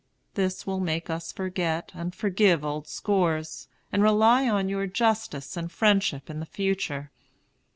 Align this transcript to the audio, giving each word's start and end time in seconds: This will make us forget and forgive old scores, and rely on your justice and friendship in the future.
This 0.33 0.65
will 0.65 0.79
make 0.79 1.11
us 1.11 1.31
forget 1.31 1.91
and 1.93 2.15
forgive 2.15 2.65
old 2.65 2.87
scores, 2.87 3.67
and 3.91 4.01
rely 4.01 4.49
on 4.49 4.67
your 4.67 4.87
justice 4.87 5.55
and 5.55 5.71
friendship 5.71 6.27
in 6.27 6.39
the 6.39 6.47
future. 6.47 7.11